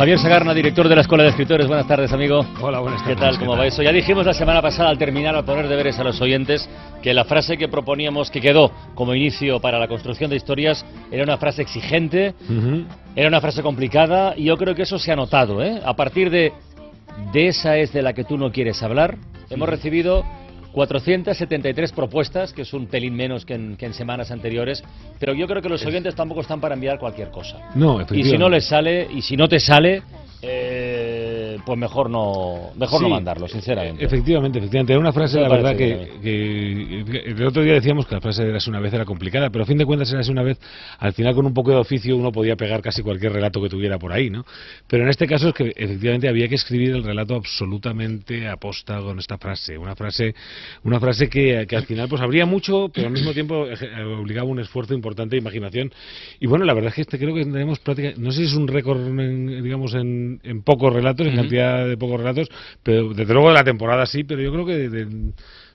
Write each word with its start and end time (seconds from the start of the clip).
Javier 0.00 0.18
Sagarna, 0.18 0.54
director 0.54 0.88
de 0.88 0.94
la 0.94 1.02
Escuela 1.02 1.24
de 1.24 1.28
Escritores. 1.28 1.66
Buenas 1.66 1.86
tardes, 1.86 2.10
amigo. 2.10 2.40
Hola, 2.62 2.78
buenas 2.80 3.02
¿Qué 3.02 3.14
tardes. 3.14 3.36
tal? 3.36 3.38
¿Cómo 3.38 3.54
va 3.54 3.66
eso? 3.66 3.82
Ya 3.82 3.92
dijimos 3.92 4.24
la 4.24 4.32
semana 4.32 4.62
pasada, 4.62 4.88
al 4.88 4.96
terminar, 4.96 5.36
al 5.36 5.44
poner 5.44 5.68
deberes 5.68 5.98
a 5.98 6.04
los 6.04 6.18
oyentes, 6.22 6.66
que 7.02 7.12
la 7.12 7.24
frase 7.26 7.58
que 7.58 7.68
proponíamos, 7.68 8.30
que 8.30 8.40
quedó 8.40 8.72
como 8.94 9.14
inicio 9.14 9.60
para 9.60 9.78
la 9.78 9.88
construcción 9.88 10.30
de 10.30 10.36
historias, 10.36 10.86
era 11.12 11.22
una 11.22 11.36
frase 11.36 11.60
exigente, 11.60 12.32
Ujú. 12.48 12.86
era 13.14 13.28
una 13.28 13.42
frase 13.42 13.60
complicada, 13.62 14.32
y 14.38 14.44
yo 14.44 14.56
creo 14.56 14.74
que 14.74 14.84
eso 14.84 14.98
se 14.98 15.12
ha 15.12 15.16
notado, 15.16 15.62
¿eh? 15.62 15.82
A 15.84 15.94
partir 15.94 16.30
de, 16.30 16.54
de 17.34 17.48
esa 17.48 17.76
es 17.76 17.92
de 17.92 18.00
la 18.00 18.14
que 18.14 18.24
tú 18.24 18.38
no 18.38 18.50
quieres 18.52 18.82
hablar, 18.82 19.18
hemos 19.50 19.68
recibido 19.68 20.24
473 20.72 21.92
propuestas, 21.92 22.52
que 22.52 22.62
es 22.62 22.72
un 22.72 22.86
pelín 22.86 23.14
menos 23.14 23.44
que 23.44 23.54
en, 23.54 23.76
que 23.76 23.86
en 23.86 23.94
semanas 23.94 24.30
anteriores, 24.30 24.82
pero 25.18 25.34
yo 25.34 25.46
creo 25.46 25.60
que 25.62 25.68
los 25.68 25.84
oyentes 25.84 26.14
tampoco 26.14 26.42
están 26.42 26.60
para 26.60 26.74
enviar 26.74 26.98
cualquier 26.98 27.30
cosa. 27.30 27.58
No, 27.74 28.00
Y 28.10 28.24
si 28.24 28.38
no 28.38 28.48
les 28.48 28.66
sale, 28.66 29.08
y 29.12 29.22
si 29.22 29.36
no 29.36 29.48
te 29.48 29.58
sale, 29.58 30.02
eh, 30.42 30.99
pues 31.64 31.78
mejor 31.78 32.10
no, 32.10 32.70
mejor 32.76 33.00
no 33.02 33.08
mandarlo, 33.08 33.48
sinceramente. 33.48 34.04
Efectivamente, 34.04 34.58
efectivamente. 34.58 34.92
Era 34.92 35.00
una 35.00 35.12
frase, 35.12 35.40
la 35.40 35.48
verdad, 35.48 35.76
que, 35.76 36.20
que- 36.22 37.24
el 37.30 37.46
otro 37.46 37.62
día 37.62 37.74
decíamos 37.74 38.06
que 38.06 38.14
la 38.14 38.20
frase 38.20 38.44
de 38.44 38.58
una 38.68 38.80
vez 38.80 38.92
era 38.92 39.04
complicada, 39.04 39.50
pero 39.50 39.64
a 39.64 39.66
fin 39.66 39.78
de 39.78 39.86
cuentas 39.86 40.12
Érase 40.12 40.30
una 40.30 40.42
vez, 40.42 40.58
al 40.98 41.12
final 41.12 41.34
con 41.34 41.46
un 41.46 41.54
poco 41.54 41.70
de 41.70 41.76
oficio 41.76 42.16
uno 42.16 42.30
podía 42.32 42.56
pegar 42.56 42.82
casi 42.82 43.02
cualquier 43.02 43.32
relato 43.32 43.60
que 43.62 43.68
tuviera 43.68 43.98
por 43.98 44.12
ahí, 44.12 44.30
¿no? 44.30 44.44
Pero 44.86 45.02
en 45.04 45.08
este 45.08 45.26
caso 45.26 45.48
es 45.48 45.54
que 45.54 45.72
efectivamente 45.76 46.28
había 46.28 46.48
que 46.48 46.54
escribir 46.56 46.90
el 46.94 47.02
relato 47.04 47.34
absolutamente 47.34 48.48
aposta 48.48 49.00
con 49.00 49.18
esta 49.18 49.38
frase. 49.38 49.78
Una 49.78 49.94
frase, 49.96 50.34
una 50.84 51.00
frase 51.00 51.28
que, 51.28 51.66
que 51.68 51.76
al 51.76 51.84
final 51.84 52.08
pues 52.08 52.20
habría 52.22 52.46
mucho, 52.46 52.90
pero 52.92 53.06
al 53.06 53.12
mismo 53.12 53.32
tiempo 53.32 53.66
obligaba 54.18 54.48
un 54.48 54.60
esfuerzo 54.60 54.94
importante 54.94 55.36
de 55.36 55.40
imaginación. 55.40 55.92
Y 56.40 56.46
bueno, 56.46 56.64
la 56.64 56.74
verdad 56.74 56.88
es 56.88 56.94
que 56.96 57.00
este 57.02 57.18
creo 57.18 57.34
que 57.34 57.44
tenemos 57.44 57.78
práctica, 57.78 58.12
no 58.16 58.30
sé 58.32 58.38
si 58.38 58.44
es 58.46 58.54
un 58.54 58.68
récord, 58.68 59.00
en, 59.06 59.62
digamos, 59.62 59.94
en, 59.94 60.40
en 60.42 60.62
pocos 60.62 60.92
relatos, 60.92 61.26
en. 61.26 61.34
De 61.50 61.96
pocos 61.96 62.18
relatos, 62.18 62.48
pero 62.82 63.12
desde 63.14 63.32
luego 63.32 63.48
de 63.48 63.54
la 63.54 63.64
temporada 63.64 64.06
sí, 64.06 64.24
pero 64.24 64.40
yo 64.42 64.52
creo 64.52 64.66
que 64.66 64.88
de- 64.88 65.32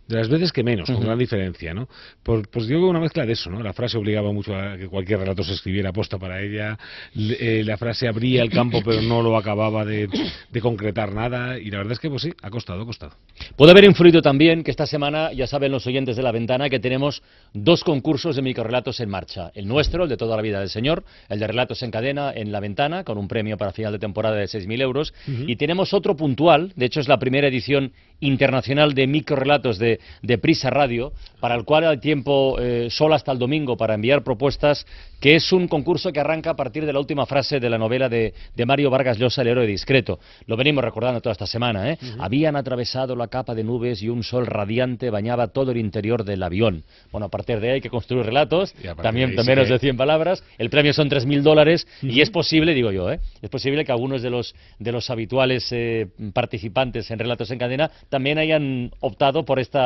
de 0.08 0.16
las 0.18 0.30
veces 0.30 0.52
que 0.52 0.64
menos, 0.64 0.86
con 0.88 0.98
Ujú. 0.98 1.06
gran 1.06 1.18
diferencia, 1.18 1.74
¿no? 1.74 1.88
Por, 2.22 2.48
pues 2.50 2.68
yo 2.68 2.80
una 2.88 3.00
mezcla 3.00 3.26
de 3.26 3.34
eso, 3.34 3.50
¿no? 3.50 3.64
La 3.64 3.74
frase 3.74 3.98
obligaba 3.98 4.32
mucho 4.32 4.56
a 4.56 4.78
que 4.78 4.88
cualquier 4.88 5.20
relato 5.20 5.44
se 5.44 5.54
escribiera 5.54 5.90
aposta 5.90 6.18
para 6.20 6.42
ella, 6.42 6.78
le- 7.16 7.60
eh, 7.60 7.64
la 7.64 7.78
frase 7.78 8.08
abría 8.08 8.42
el 8.44 8.50
campo 8.52 8.82
pero 8.86 9.02
no 9.02 9.22
lo 9.24 9.36
acababa 9.38 9.84
de, 9.84 10.08
de 10.52 10.62
concretar 10.62 11.12
nada, 11.14 11.58
y 11.60 11.72
la 11.72 11.78
verdad 11.80 11.94
es 11.94 12.00
que 12.00 12.10
pues 12.10 12.22
sí, 12.22 12.32
ha 12.42 12.50
costado, 12.50 12.82
ha 12.82 12.86
costado. 12.86 13.14
Puede 13.56 13.72
haber 13.72 13.86
influido 13.86 14.22
también 14.22 14.64
que 14.64 14.72
esta 14.72 14.86
semana, 14.86 15.34
ya 15.34 15.48
saben 15.48 15.72
los 15.72 15.88
oyentes 15.88 16.16
de 16.16 16.24
la 16.24 16.32
ventana, 16.32 16.70
que 16.70 16.80
tenemos 16.80 17.24
dos 17.54 17.84
concursos 17.84 18.36
de 18.36 18.42
microrelatos 18.42 19.00
en 19.00 19.10
marcha. 19.10 19.52
El 19.56 19.68
nuestro, 19.68 20.04
el 20.04 20.10
de 20.10 20.18
toda 20.18 20.36
la 20.36 20.42
vida 20.42 20.60
del 20.60 20.70
señor, 20.70 21.04
el 21.30 21.40
de 21.40 21.48
relatos 21.48 21.82
en 21.84 21.92
cadena 21.92 22.32
en 22.36 22.52
la 22.52 22.60
ventana, 22.60 23.04
con 23.04 23.18
un 23.18 23.28
premio 23.28 23.58
para 23.58 23.72
final 23.72 23.92
de 23.94 24.00
temporada 24.00 24.36
de 24.36 24.46
6.000 24.48 24.82
euros. 24.82 25.14
Y 25.48 25.56
tenemos 25.56 25.94
otro 25.94 26.16
puntual, 26.16 26.74
de 26.76 26.86
hecho 26.86 27.00
es 27.00 27.08
la 27.08 27.18
primera 27.18 27.48
edición 27.48 27.92
internacional 28.20 28.94
de 28.94 29.08
microrelatos 29.08 29.78
de, 29.78 29.95
de 30.22 30.38
Prisa 30.38 30.70
Radio, 30.70 31.12
para 31.40 31.56
el 31.56 31.64
cual 31.66 31.86
hay 31.88 31.98
tiempo 31.98 32.58
eh, 32.60 32.88
solo 32.90 33.16
hasta 33.16 33.32
el 33.32 33.40
domingo 33.40 33.78
para 33.78 33.94
enviar 33.94 34.24
propuestas, 34.24 34.86
que 35.20 35.36
es 35.36 35.52
un 35.52 35.68
concurso 35.68 36.12
que 36.12 36.20
arranca 36.20 36.52
a 36.52 36.56
partir 36.56 36.86
de 36.86 36.94
la 36.94 37.00
última 37.00 37.26
frase 37.26 37.60
de 37.60 37.70
la 37.70 37.78
novela 37.78 38.10
de, 38.10 38.34
de 38.56 38.66
Mario 38.66 38.90
Vargas 38.90 39.18
Llosa, 39.18 39.42
El 39.42 39.50
héroe 39.50 39.68
discreto. 39.68 40.20
Lo 40.48 40.56
venimos 40.58 40.84
recordando 40.84 41.22
toda 41.22 41.34
esta 41.34 41.48
semana, 41.48 41.92
¿eh? 41.92 41.98
Habían 42.20 42.56
atravesado 42.56 43.16
la 43.16 43.28
capa 43.28 43.56
de 43.56 43.64
nubes 43.64 44.02
y 44.02 44.10
un 44.10 44.24
sol 44.24 44.46
radiante 44.46 45.10
bañaba 45.10 45.48
todo 45.48 45.72
el 45.72 45.78
interior 45.78 46.24
del 46.24 46.44
avión. 46.44 46.84
Bueno, 47.12 47.28
a 47.28 47.30
partir 47.30 47.60
de 47.60 47.68
ahí 47.70 47.74
hay 47.76 47.82
que 47.82 47.90
construir 47.90 48.26
relatos, 48.26 48.74
también 49.04 49.30
de 49.36 49.44
menos 49.44 49.68
que- 49.68 49.74
de 49.74 49.80
100 49.80 49.98
palabras. 49.98 50.44
El 50.58 50.70
premio 50.70 50.94
son 50.94 51.10
3.000 51.10 51.42
dólares 51.44 51.88
y 52.02 52.22
es 52.22 52.30
posible, 52.30 52.74
digo 52.74 52.92
yo, 52.92 53.12
¿eh? 53.12 53.20
es 53.42 53.50
posible 53.50 53.84
que 53.86 53.92
algunos 53.92 54.22
de 54.22 54.30
los, 54.30 54.56
de 54.80 54.92
los 54.92 55.10
habituales 55.10 55.68
eh, 55.72 56.08
participantes 56.34 57.10
en 57.12 57.20
Relatos 57.20 57.50
en 57.52 57.58
Cadena 57.60 57.90
también 58.10 58.38
hayan 58.38 58.92
optado 59.00 59.46
por 59.46 59.60
esta, 59.60 59.85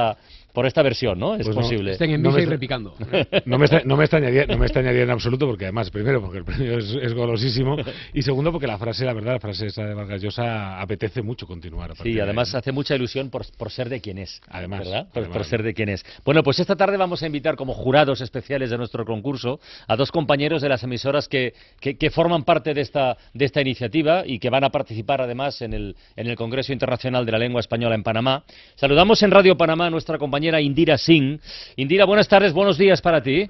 por 0.54 0.66
esta 0.66 0.82
versión, 0.82 1.20
¿no? 1.20 1.36
Es 1.36 1.44
Pues 1.46 1.56
no, 1.56 1.62
posible. 1.62 1.92
Estén 1.92 2.10
en 2.10 2.24
No 2.24 2.30
misa 2.30 2.38
me 2.38 2.42
y 2.42 2.44
está- 2.44 2.56
repicando. 2.56 2.96
No 3.46 3.58
me, 3.60 3.68
no, 3.86 3.96
me 3.96 4.04
extrañaría, 4.06 4.46
no 4.48 4.58
me 4.58 4.66
extrañaría 4.66 5.04
en 5.04 5.12
absoluto, 5.12 5.46
porque 5.46 5.66
además, 5.66 5.92
primero, 5.92 6.20
porque 6.22 6.40
el 6.40 6.44
premio 6.44 6.80
es, 6.80 6.90
es 7.02 7.14
golosísimo, 7.14 7.78
y 8.16 8.24
segundo, 8.24 8.52
porque 8.52 8.66
la 8.66 8.78
frase, 8.80 9.06
la 9.06 9.14
verdad, 9.14 9.34
la 9.34 9.40
frase 9.40 9.68
esa 9.68 9.86
de 9.86 9.94
Vargas 9.94 10.22
Llosa 10.22 10.82
apetece 10.82 11.22
mucho 11.22 11.46
continuar. 11.46 11.92
a 11.92 11.94
partir 11.94 12.12
Sí, 12.14 12.16
de 12.16 12.24
además 12.24 12.52
¿no? 12.52 12.60
hace 12.60 12.72
mucha 12.72 12.96
ilusión 12.96 13.30
por, 13.30 13.46
por 13.58 13.70
ser 13.72 13.90
de 13.90 14.02
quien 14.02 14.18
es. 14.18 14.42
Además, 14.50 14.80
¿verdad? 14.80 15.08
Por, 15.14 15.22
además. 15.24 15.38
por 15.38 15.46
ser 15.46 15.62
de 15.64 15.74
quien 15.76 15.90
es. 15.90 16.04
Bueno, 16.26 16.42
pues 16.42 16.60
esta 16.60 16.76
tarde 16.76 16.98
vamos 16.98 17.22
a 17.22 17.28
invitar 17.28 17.56
como 17.56 17.74
jurados 17.76 18.20
especiales 18.20 18.72
de 18.72 18.78
nuestro 18.80 19.06
concurso 19.06 19.60
a 19.88 19.96
dos 19.96 20.12
compañeros 20.12 20.64
de 20.64 20.70
las 20.70 20.84
emisoras 20.84 21.28
que, 21.28 21.54
que, 21.80 21.96
que 21.96 22.10
forman 22.10 22.44
parte 22.44 22.74
de 22.74 22.82
esta, 22.82 23.16
de 23.36 23.46
esta 23.46 23.62
iniciativa 23.62 24.24
y 24.26 24.40
que 24.40 24.50
van 24.50 24.64
a 24.64 24.72
participar 24.72 25.22
además 25.22 25.62
en 25.62 25.74
el, 25.74 25.96
en 26.16 26.26
el 26.28 26.36
Congreso 26.36 26.74
Internacional 26.74 27.24
de 27.26 27.32
la 27.34 27.38
Lengua 27.38 27.62
Española 27.62 27.94
en 27.94 28.02
Panamá. 28.04 28.44
Saludamos 28.76 29.22
en 29.22 29.30
Radio 29.32 29.56
Panamá 29.56 29.89
a 29.90 29.92
nuestra 29.92 30.18
compañera 30.18 30.62
Indira 30.62 30.98
Singh. 30.98 31.40
Indira, 31.76 32.06
buenas 32.06 32.28
tardes, 32.30 32.54
buenos 32.54 32.78
días 32.78 33.02
para 33.02 33.22
ti. 33.22 33.50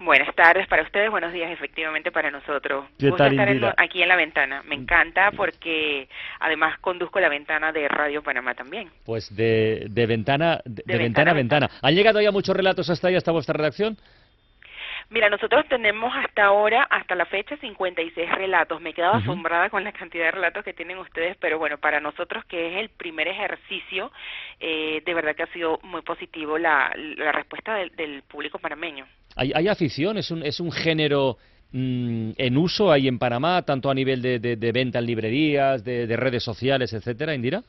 Buenas 0.00 0.34
tardes 0.34 0.66
para 0.66 0.82
ustedes, 0.82 1.10
buenos 1.10 1.32
días 1.32 1.48
efectivamente 1.52 2.10
para 2.10 2.28
nosotros. 2.32 2.86
¿Qué 2.98 3.06
Gusto 3.10 3.18
tal, 3.22 3.32
estar 3.32 3.48
en- 3.48 3.64
aquí 3.76 4.02
en 4.02 4.08
la 4.08 4.16
ventana. 4.16 4.62
Me 4.66 4.74
encanta 4.74 5.30
porque 5.30 6.08
además 6.40 6.76
conduzco 6.80 7.20
la 7.20 7.28
ventana 7.28 7.70
de 7.70 7.86
Radio 7.86 8.20
Panamá 8.22 8.54
también. 8.54 8.88
Pues 9.04 9.34
de, 9.36 9.86
de 9.90 10.06
ventana, 10.06 10.60
de, 10.64 10.82
De 10.84 10.98
ventana 10.98 11.30
a 11.30 11.34
ventana 11.34 11.66
a 11.66 11.68
ventana. 11.68 11.70
¿Han 11.82 11.94
llegado 11.94 12.20
ya 12.20 12.32
muchos 12.32 12.56
relatos 12.56 12.90
hasta 12.90 13.06
ahí, 13.08 13.14
hasta 13.14 13.30
vuestra 13.30 13.52
redacción? 13.54 13.96
Mira, 15.12 15.28
nosotros 15.28 15.66
tenemos 15.68 16.10
hasta 16.16 16.44
ahora, 16.46 16.84
hasta 16.84 17.14
la 17.14 17.26
fecha, 17.26 17.56
56 17.58 18.30
relatos. 18.34 18.80
Me 18.80 18.90
he 18.90 18.94
quedado 18.94 19.14
asombrada 19.14 19.68
con 19.68 19.84
la 19.84 19.92
cantidad 19.92 20.24
de 20.24 20.30
relatos 20.30 20.64
que 20.64 20.72
tienen 20.72 20.96
ustedes, 20.98 21.36
pero 21.38 21.58
bueno, 21.58 21.76
para 21.76 22.00
nosotros 22.00 22.44
que 22.46 22.72
es 22.72 22.76
el 22.80 22.88
primer 22.88 23.28
ejercicio, 23.28 24.10
eh, 24.58 25.02
de 25.04 25.14
verdad 25.14 25.36
que 25.36 25.42
ha 25.42 25.52
sido 25.52 25.78
muy 25.82 26.00
positivo 26.00 26.56
la, 26.56 26.90
la 27.18 27.30
respuesta 27.30 27.74
del, 27.74 27.90
del 27.94 28.22
público 28.22 28.58
panameño. 28.58 29.06
¿Hay, 29.36 29.52
hay 29.54 29.68
afición? 29.68 30.16
¿Es 30.16 30.30
un, 30.30 30.42
es 30.44 30.60
un 30.60 30.72
género 30.72 31.36
mm, 31.72 32.30
en 32.38 32.56
uso 32.56 32.90
ahí 32.90 33.06
en 33.06 33.18
Panamá, 33.18 33.62
tanto 33.62 33.90
a 33.90 33.94
nivel 33.94 34.22
de, 34.22 34.38
de- 34.38 34.56
de 34.56 34.72
venta 34.72 34.98
en 34.98 35.06
librerías, 35.06 35.84
de, 35.84 36.06
de 36.06 36.16
redes 36.16 36.42
sociales, 36.42 36.92
etcétera, 36.94 37.34
Indira? 37.34 37.62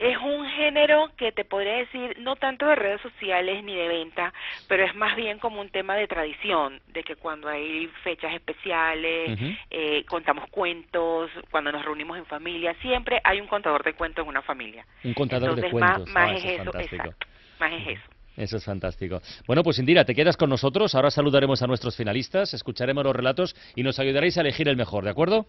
Es 0.00 0.16
un 0.16 0.48
género 0.48 1.10
que 1.18 1.30
te 1.30 1.44
podría 1.44 1.74
decir 1.74 2.16
no 2.20 2.34
tanto 2.34 2.66
de 2.66 2.74
redes 2.74 3.02
sociales 3.02 3.62
ni 3.62 3.76
de 3.76 3.86
venta, 3.86 4.32
pero 4.66 4.82
es 4.82 4.94
más 4.94 5.14
bien 5.14 5.38
como 5.38 5.60
un 5.60 5.68
tema 5.68 5.94
de 5.94 6.06
tradición, 6.08 6.80
de 6.88 7.02
que 7.02 7.16
cuando 7.16 7.48
hay 7.48 7.86
fechas 8.02 8.32
especiales, 8.32 9.38
eh, 9.70 10.02
contamos 10.08 10.48
cuentos, 10.50 11.30
cuando 11.50 11.70
nos 11.70 11.84
reunimos 11.84 12.16
en 12.16 12.24
familia, 12.24 12.74
siempre 12.80 13.20
hay 13.22 13.42
un 13.42 13.46
contador 13.46 13.84
de 13.84 13.92
cuentos 13.92 14.22
en 14.22 14.30
una 14.30 14.40
familia. 14.40 14.86
Un 15.04 15.12
contador 15.12 15.54
de 15.54 15.70
cuentos. 15.70 16.08
Más, 16.08 16.14
más 16.14 16.30
Ah, 16.30 16.34
es 16.34 16.44
eso 16.44 16.48
es 16.48 16.54
eso, 16.54 16.64
fantástico. 16.64 16.96
exacto, 16.96 17.26
más 17.60 17.72
es 17.72 17.88
eso. 17.88 18.10
Eso 18.38 18.56
es 18.56 18.64
fantástico. 18.64 19.20
Bueno, 19.46 19.62
pues 19.62 19.78
Indira, 19.80 20.06
te 20.06 20.14
quedas 20.14 20.38
con 20.38 20.48
nosotros. 20.48 20.94
Ahora 20.94 21.10
saludaremos 21.10 21.60
a 21.62 21.66
nuestros 21.66 21.94
finalistas, 21.94 22.54
escucharemos 22.54 23.04
los 23.04 23.14
relatos 23.14 23.54
y 23.76 23.82
nos 23.82 23.98
ayudaréis 23.98 24.38
a 24.38 24.40
elegir 24.40 24.66
el 24.66 24.76
mejor, 24.78 25.04
¿de 25.04 25.10
acuerdo? 25.10 25.44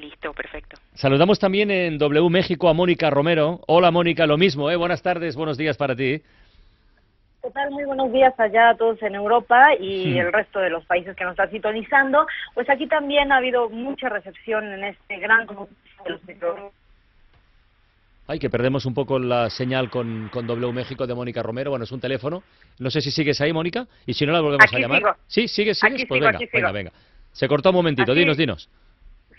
Listo, 0.00 0.32
perfecto. 0.34 0.76
Saludamos 0.94 1.38
también 1.38 1.70
en 1.70 1.96
W 1.98 2.28
México 2.28 2.68
a 2.68 2.74
Mónica 2.74 3.08
Romero. 3.08 3.60
Hola 3.66 3.90
Mónica, 3.90 4.26
lo 4.26 4.36
mismo, 4.36 4.70
¿eh? 4.70 4.76
Buenas 4.76 5.02
tardes, 5.02 5.34
buenos 5.36 5.56
días 5.56 5.76
para 5.78 5.96
ti. 5.96 6.20
¿Qué 7.42 7.50
tal? 7.54 7.70
Muy 7.70 7.84
buenos 7.84 8.12
días 8.12 8.34
allá 8.38 8.70
a 8.70 8.76
todos 8.76 9.00
en 9.02 9.14
Europa 9.14 9.74
y 9.80 10.12
Hmm. 10.14 10.18
el 10.18 10.32
resto 10.32 10.58
de 10.58 10.68
los 10.68 10.84
países 10.84 11.16
que 11.16 11.24
nos 11.24 11.32
están 11.32 11.50
sintonizando. 11.50 12.26
Pues 12.54 12.68
aquí 12.68 12.86
también 12.86 13.32
ha 13.32 13.38
habido 13.38 13.70
mucha 13.70 14.08
recepción 14.10 14.66
en 14.70 14.84
este 14.84 15.18
gran 15.18 15.46
de 15.46 15.54
los 16.10 16.22
micro- 16.26 16.72
Ay, 18.28 18.38
que 18.40 18.50
perdemos 18.50 18.84
un 18.84 18.92
poco 18.92 19.18
la 19.20 19.48
señal 19.48 19.88
con, 19.88 20.28
con 20.32 20.46
W 20.48 20.72
México 20.72 21.06
de 21.06 21.14
Mónica 21.14 21.42
Romero. 21.42 21.70
Bueno, 21.70 21.84
es 21.84 21.92
un 21.92 22.00
teléfono. 22.00 22.42
No 22.80 22.90
sé 22.90 23.00
si 23.00 23.12
sigues 23.12 23.40
ahí, 23.40 23.52
Mónica. 23.52 23.86
Y 24.04 24.12
si 24.14 24.26
no, 24.26 24.32
la 24.32 24.40
volvemos 24.40 24.64
Aquí 24.66 24.76
a 24.76 24.78
llamar. 24.80 24.98
sigo. 24.98 25.10
Sí, 25.28 25.48
sigues, 25.48 25.78
sigues. 25.78 25.94
Aquí 25.94 26.06
pues 26.06 26.18
sigo, 26.18 26.26
venga, 26.26 26.36
aquí 26.38 26.48
venga, 26.52 26.72
venga. 26.72 26.92
Se 27.32 27.46
cortó 27.48 27.70
un 27.70 27.76
momentito. 27.76 28.10
Aquí- 28.10 28.18
Dinos, 28.18 28.36
dinos. 28.36 28.68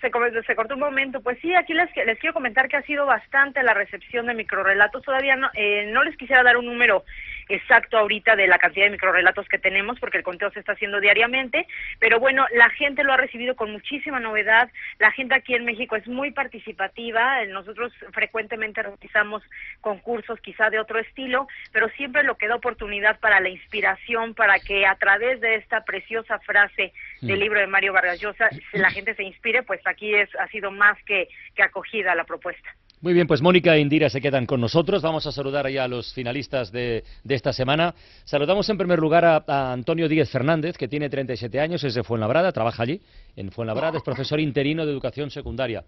Se, 0.02 0.12
se 0.46 0.56
cortó 0.56 0.76
un 0.76 0.80
momento. 0.80 1.22
Pues 1.22 1.38
sí, 1.42 1.54
aquí 1.56 1.74
les, 1.74 1.90
les 1.96 2.20
quiero 2.20 2.34
comentar 2.34 2.68
que 2.68 2.78
ha 2.78 2.84
sido 2.84 3.06
bastante 3.06 3.64
la 3.64 3.74
recepción 3.74 4.28
de 4.28 4.34
microrelatos. 4.34 5.04
Todavía 5.04 5.36
no, 5.36 5.50
eh, 5.54 5.90
no 5.92 6.04
les 6.04 6.16
quisiera 6.18 6.44
dar 6.44 6.58
un 6.58 6.66
número 6.66 7.04
exacto 7.50 7.98
ahorita 7.98 8.36
de 8.36 8.48
la 8.48 8.60
cantidad 8.60 8.86
de 8.86 8.92
microrelatos 8.92 9.48
que 9.48 9.60
tenemos, 9.60 10.00
porque 10.00 10.18
el 10.18 10.24
conteo 10.24 10.52
se 10.52 10.60
está 10.60 10.74
haciendo 10.74 11.00
diariamente, 11.00 11.68
pero 12.00 12.20
bueno, 12.20 12.46
la 12.52 12.70
gente 12.72 13.04
lo 13.04 13.14
ha 13.14 13.18
recibido 13.18 13.56
con 13.56 13.72
muchísima 13.72 14.20
novedad, 14.20 14.70
la 15.00 15.12
gente 15.12 15.36
aquí 15.36 15.54
en 15.54 15.66
México 15.66 15.96
es 15.96 16.08
muy 16.08 16.32
participativa, 16.32 17.44
nosotros 17.46 17.94
frecuentemente 18.12 18.82
realizamos 18.82 19.44
concursos 19.82 20.40
quizá 20.42 20.70
de 20.70 20.80
otro 20.80 21.00
estilo, 21.00 21.48
pero 21.72 21.90
siempre 21.90 22.24
lo 22.24 22.36
que 22.36 22.48
da 22.48 22.56
oportunidad 22.56 23.20
para 23.20 23.40
la 23.40 23.50
inspiración, 23.50 24.34
para 24.34 24.60
que 24.60 24.86
a 24.86 24.96
través 24.96 25.40
de 25.42 25.56
esta 25.56 25.84
preciosa 25.86 26.40
frase 26.40 26.94
del 27.22 27.38
mm. 27.38 27.42
libro 27.42 27.60
de 27.60 27.68
Mario 27.68 27.94
Vargas 27.94 28.20
Llosa 28.20 28.50
la 28.74 28.90
gente 28.90 29.16
se 29.16 29.24
inspire, 29.24 29.64
pues 29.64 29.82
aquí 29.86 30.14
es, 30.14 30.30
ha 30.40 30.48
sido 30.48 30.72
más 30.72 30.98
que, 31.04 31.28
que 31.56 31.64
acogida 31.64 32.16
la 32.16 32.24
propuesta. 32.24 32.70
Muy 33.00 33.14
bien, 33.14 33.28
pues 33.28 33.44
Mónica 33.44 33.76
e 33.76 33.80
Indira 33.80 34.10
se 34.10 34.20
quedan 34.20 34.48
con 34.48 34.60
nosotros. 34.60 35.04
Vamos 35.04 35.28
a 35.28 35.32
saludar 35.32 35.70
ya 35.70 35.84
a 35.84 35.88
los 35.88 36.12
finalistas 36.16 36.72
de, 36.72 37.04
esta 37.30 37.54
semana. 37.54 37.94
Saludamos 38.26 38.68
en 38.70 38.78
primer 38.78 38.98
lugar 38.98 39.24
a, 39.24 39.72
Antonio 39.72 40.08
Díez 40.08 40.32
Fernández, 40.32 40.78
que 40.78 40.88
tiene 40.88 41.08
37 41.08 41.60
años, 41.60 41.84
es 41.84 41.94
de 41.94 42.04
Fuenlabrada, 42.04 42.52
trabaja 42.52 42.82
allí 42.82 43.00
en 43.36 43.52
Fuenlabrada, 43.52 43.98
es 43.98 44.04
profesor 44.04 44.40
interino 44.40 44.84
de 44.84 44.92
educación 44.92 45.30
secundaria. 45.30 45.84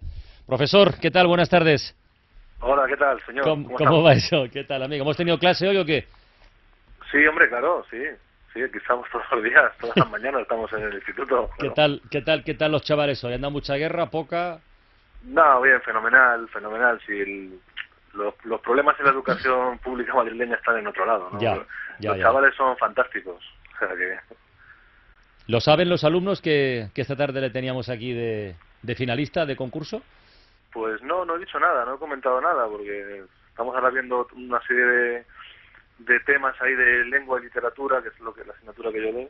Profesor, 0.46 1.00
¿qué 1.00 1.10
tal? 1.10 1.26
Buenas 1.26 1.48
tardes. 1.48 1.96
Hola, 2.60 2.86
¿qué 2.86 2.96
tal, 2.96 3.20
señor? 3.26 3.44
¿Cómo, 3.44 4.02
va 4.04 4.12
eso? 4.12 4.44
¿Qué 4.52 4.62
tal, 4.62 4.84
amigo? 4.84 5.02
¿Hemos 5.02 5.16
tenido 5.16 5.36
clase 5.36 5.66
hoy 5.66 5.78
o 5.78 5.84
qué? 5.84 6.04
Sí, 7.10 7.26
hombre, 7.26 7.48
claro, 7.48 7.84
sí. 7.90 7.96
Sí, 8.52 8.62
aquí 8.62 8.78
estamos 8.78 9.08
todos 9.10 9.24
los 9.30 9.44
días, 9.44 9.72
todas 9.78 9.96
las 9.96 10.10
mañanas 10.10 10.42
estamos 10.42 10.72
en 10.72 10.82
el 10.82 10.94
instituto. 10.94 11.50
¿Qué 11.58 11.70
tal, 11.70 12.02
qué 12.10 12.20
tal, 12.20 12.42
qué 12.42 12.54
tal 12.54 12.72
los 12.72 12.82
chavales 12.82 13.22
hoy? 13.22 13.34
¿Anda 13.34 13.48
mucha 13.48 13.76
guerra, 13.76 14.10
poca? 14.10 14.60
No, 15.22 15.60
bien, 15.60 15.80
fenomenal, 15.82 16.48
fenomenal. 16.48 17.00
Si 17.06 17.60
los, 18.14 18.34
los, 18.44 18.60
problemas 18.60 18.98
en 18.98 19.06
la 19.06 19.12
educación 19.12 19.78
pública 19.78 20.14
madrileña 20.14 20.56
están 20.56 20.78
en 20.78 20.86
otro 20.88 21.06
lado. 21.06 21.30
¿no? 21.30 21.40
Ya, 21.40 21.54
los 22.00 22.18
chavales 22.18 22.54
son 22.56 22.76
fantásticos. 22.76 23.44
¿Lo 25.46 25.60
saben 25.60 25.88
los 25.88 26.04
alumnos 26.04 26.40
que, 26.42 26.88
que 26.94 27.02
esta 27.02 27.16
tarde 27.16 27.40
le 27.40 27.50
teníamos 27.50 27.88
aquí 27.88 28.12
de, 28.12 28.56
de 28.82 28.94
finalista 28.94 29.46
de 29.46 29.56
concurso? 29.56 30.02
Pues 30.72 31.02
no, 31.02 31.24
no 31.24 31.36
he 31.36 31.40
dicho 31.40 31.58
nada, 31.58 31.84
no 31.84 31.94
he 31.94 31.98
comentado 31.98 32.40
nada, 32.40 32.66
porque 32.68 33.24
estamos 33.48 33.74
ahora 33.74 33.90
viendo 33.90 34.28
una 34.36 34.60
serie 34.62 34.84
de, 34.84 35.24
de 36.06 36.20
temas 36.20 36.54
ahí 36.60 36.74
de 36.74 37.04
lengua 37.04 37.40
y 37.40 37.44
literatura, 37.44 38.02
que 38.02 38.08
es 38.08 38.20
lo 38.20 38.32
que 38.32 38.44
la 38.44 38.52
asignatura 38.52 38.90
que 38.92 39.02
yo 39.02 39.12
doy, 39.12 39.28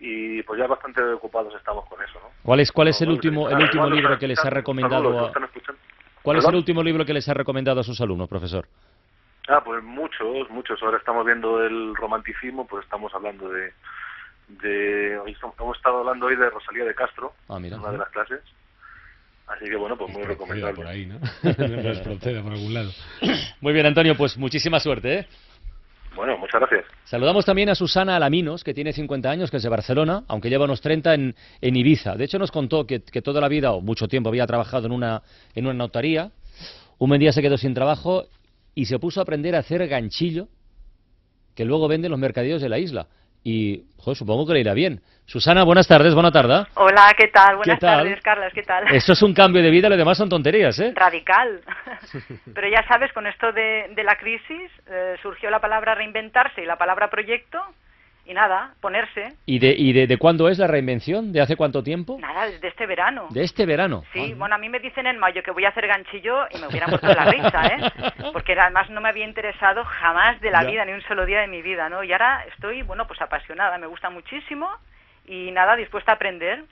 y 0.00 0.42
pues 0.42 0.58
ya 0.60 0.66
bastante 0.66 1.02
ocupados 1.02 1.54
estamos 1.54 1.84
con 1.86 2.02
eso, 2.02 2.20
¿no? 2.20 2.30
¿Cuál 2.42 2.60
es 2.60 2.70
cuál 2.70 2.88
es 2.88 3.00
el 3.02 3.10
último 3.10 3.48
el 3.48 3.56
último 3.56 3.88
libro 3.90 4.18
que 4.18 4.28
les 4.28 4.38
ha 4.44 4.50
recomendado 4.50 5.26
a... 5.26 5.32
¿Cuál 6.22 6.38
es 6.38 6.46
el 6.46 6.54
último 6.54 6.82
libro 6.82 7.04
que 7.04 7.14
les 7.14 7.28
ha 7.28 7.34
recomendado 7.34 7.80
a 7.80 7.84
sus 7.84 8.00
alumnos, 8.00 8.28
profesor? 8.28 8.66
Ah, 9.48 9.62
pues 9.64 9.82
muchos, 9.82 10.50
muchos. 10.50 10.82
Ahora 10.82 10.98
estamos 10.98 11.24
viendo 11.24 11.64
el 11.64 11.96
romanticismo, 11.96 12.66
pues 12.66 12.84
estamos 12.84 13.12
hablando 13.14 13.48
de 13.48 13.72
de 14.48 15.18
hoy 15.18 15.36
hemos 15.58 15.76
estado 15.76 15.98
hablando 15.98 16.26
hoy 16.26 16.36
de 16.36 16.48
Rosalía 16.48 16.84
de 16.84 16.94
Castro, 16.94 17.34
ah, 17.48 17.56
una 17.56 17.92
de 17.92 17.98
las 17.98 18.08
clases. 18.08 18.40
Así 19.46 19.64
que 19.64 19.76
bueno, 19.76 19.96
pues 19.96 20.12
muy 20.12 20.24
recomendable. 20.24 20.74
por 20.74 20.86
ahí, 20.86 21.06
¿no? 21.06 21.18
por 21.42 22.52
algún 22.52 22.74
lado. 22.74 22.90
Muy 23.60 23.72
bien, 23.72 23.86
Antonio, 23.86 24.14
pues 24.16 24.36
muchísima 24.36 24.78
suerte, 24.78 25.20
¿eh? 25.20 25.26
Bueno, 26.18 26.36
muchas 26.36 26.60
gracias. 26.60 26.84
Saludamos 27.04 27.44
también 27.44 27.68
a 27.68 27.76
Susana 27.76 28.16
Alaminos, 28.16 28.64
que 28.64 28.74
tiene 28.74 28.92
50 28.92 29.30
años, 29.30 29.52
que 29.52 29.58
es 29.58 29.62
de 29.62 29.68
Barcelona, 29.68 30.24
aunque 30.26 30.50
lleva 30.50 30.64
unos 30.64 30.80
30 30.80 31.14
en, 31.14 31.36
en 31.60 31.76
Ibiza. 31.76 32.16
De 32.16 32.24
hecho, 32.24 32.40
nos 32.40 32.50
contó 32.50 32.88
que, 32.88 32.98
toda 32.98 33.40
la 33.40 33.46
vida 33.46 33.70
o 33.70 33.80
mucho 33.80 34.08
tiempo 34.08 34.28
había 34.28 34.44
trabajado 34.44 34.86
en 34.86 34.92
una, 34.92 35.22
en 35.54 35.66
una 35.66 35.74
notaría. 35.74 36.32
Un 36.98 37.10
buen 37.10 37.20
día 37.20 37.30
se 37.30 37.40
quedó 37.40 37.56
sin 37.56 37.72
trabajo 37.72 38.24
y 38.74 38.86
se 38.86 38.98
puso 38.98 39.20
a 39.20 39.22
aprender 39.22 39.54
a 39.54 39.60
hacer 39.60 39.86
ganchillo 39.86 40.48
que 41.54 41.64
luego 41.64 41.86
venden 41.86 42.10
los 42.10 42.18
mercadillos 42.18 42.60
de 42.60 42.68
la 42.68 42.80
isla 42.80 43.06
y 43.42 43.84
supongo 44.14 44.46
que 44.46 44.54
le 44.54 44.60
irá 44.60 44.74
bien. 44.74 45.00
Susana, 45.26 45.64
buenas 45.64 45.86
tardes, 45.86 46.14
buena 46.14 46.30
tarde. 46.30 46.66
Hola, 46.74 47.12
¿qué 47.16 47.28
tal? 47.28 47.56
Buenas 47.56 47.78
tardes, 47.78 48.20
Carlos, 48.22 48.50
¿qué 48.54 48.62
tal? 48.62 48.84
Esto 48.94 49.12
es 49.12 49.22
un 49.22 49.34
cambio 49.34 49.62
de 49.62 49.70
vida, 49.70 49.88
lo 49.88 49.96
demás 49.96 50.16
son 50.16 50.28
tonterías, 50.28 50.78
¿eh? 50.80 50.92
Radical. 50.94 51.60
Pero 52.54 52.68
ya 52.68 52.86
sabes, 52.88 53.12
con 53.12 53.26
esto 53.26 53.52
de, 53.52 53.90
de 53.94 54.04
la 54.04 54.16
crisis 54.16 54.70
eh, 54.86 55.16
surgió 55.20 55.50
la 55.50 55.60
palabra 55.60 55.94
reinventarse 55.94 56.62
y 56.62 56.66
la 56.66 56.76
palabra 56.76 57.10
proyecto 57.10 57.58
y 58.28 58.34
nada, 58.34 58.74
ponerse. 58.82 59.36
¿Y 59.46 59.58
de, 59.58 59.70
y 59.70 59.94
de, 59.94 60.18
cuándo 60.18 60.50
es 60.50 60.58
la 60.58 60.66
reinvención? 60.66 61.32
¿De 61.32 61.40
hace 61.40 61.56
cuánto 61.56 61.82
tiempo? 61.82 62.18
Nada, 62.20 62.44
desde 62.44 62.68
este 62.68 62.84
verano. 62.84 63.26
¿De 63.30 63.42
este 63.42 63.64
verano? 63.64 64.04
Sí, 64.12 64.34
bueno, 64.34 64.54
a 64.54 64.58
mí 64.58 64.68
me 64.68 64.80
dicen 64.80 65.06
en 65.06 65.18
mayo 65.18 65.42
que 65.42 65.50
voy 65.50 65.64
a 65.64 65.70
hacer 65.70 65.86
ganchillo 65.86 66.44
y 66.50 66.58
me 66.58 66.66
hubiera 66.66 66.86
muerto 66.88 67.06
la 67.06 67.24
risa, 67.24 67.66
¿eh? 67.66 68.12
Porque 68.34 68.52
además 68.52 68.90
no 68.90 69.00
me 69.00 69.08
había 69.08 69.24
interesado 69.24 69.82
jamás 69.82 70.38
de 70.42 70.50
la 70.50 70.62
vida, 70.62 70.84
ni 70.84 70.92
un 70.92 71.00
solo 71.02 71.24
día 71.24 71.40
de 71.40 71.46
mi 71.46 71.62
vida, 71.62 71.88
¿no? 71.88 72.04
Y 72.04 72.12
ahora 72.12 72.44
estoy, 72.52 72.82
bueno, 72.82 73.06
pues 73.06 73.18
apasionada, 73.22 73.78
me 73.78 73.86
gusta 73.86 74.10
muchísimo 74.10 74.68
y 75.26 75.50
nada, 75.52 75.74
dispuesta 75.74 76.12
a 76.12 76.16
aprender. 76.16 76.64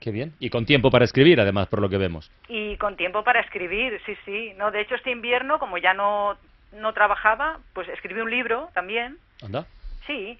Qué 0.00 0.10
bien. 0.10 0.34
Y 0.40 0.50
con 0.50 0.66
tiempo 0.66 0.90
para 0.90 1.04
escribir, 1.04 1.40
además, 1.40 1.68
por 1.68 1.80
lo 1.80 1.88
que 1.88 1.98
vemos. 1.98 2.28
Y 2.48 2.76
con 2.78 2.96
tiempo 2.96 3.22
para 3.22 3.38
escribir, 3.40 4.00
sí, 4.04 4.16
sí. 4.24 4.52
No, 4.56 4.72
de 4.72 4.80
hecho, 4.80 4.96
este 4.96 5.12
invierno, 5.12 5.60
como 5.60 5.78
ya 5.78 5.94
no, 5.94 6.36
no 6.72 6.92
trabajaba, 6.92 7.60
pues 7.72 7.88
escribí 7.88 8.20
un 8.20 8.30
libro 8.30 8.68
también. 8.74 9.18
¿Anda? 9.40 9.66
Sí, 10.04 10.38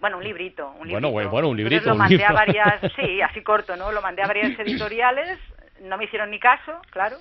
bueno, 0.00 0.18
un 0.18 0.24
librito, 0.24 0.68
un 0.78 0.88
librito. 0.88 1.10
Bueno, 1.10 1.30
bueno, 1.30 1.48
un 1.48 1.56
librito. 1.56 1.88
lo 1.88 1.96
mandé 1.96 2.24
a 2.24 2.32
varias, 2.32 2.80
sí, 2.96 3.20
así 3.20 3.42
corto, 3.42 3.76
¿no? 3.76 3.92
Lo 3.92 4.00
mandé 4.00 4.22
a 4.22 4.26
varias 4.26 4.58
editoriales, 4.58 5.38
no 5.82 5.96
me 5.96 6.04
hicieron 6.04 6.30
ni 6.30 6.38
caso, 6.38 6.80
claro. 6.90 7.16